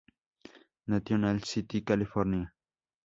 [0.91, 2.51] National City, California.